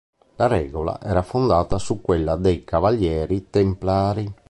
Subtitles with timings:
[0.37, 4.33] La regola era fondata su quella dei Cavalieri templari.